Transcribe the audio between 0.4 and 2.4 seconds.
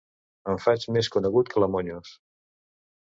Em faig més conegut que la Monyos.